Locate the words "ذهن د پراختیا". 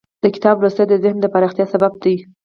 1.03-1.65